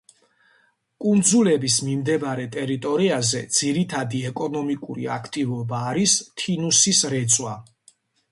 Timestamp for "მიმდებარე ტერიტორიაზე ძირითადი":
1.89-4.23